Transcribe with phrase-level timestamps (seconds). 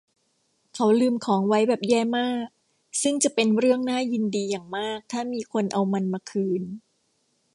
[0.73, 2.47] เขาลืมของไว้แบบแย่มาก
[3.01, 6.63] ซึ่งจะเป็นเรื่องน่ายินดีอย่างมากถ้ามีคนเอามันมาคืน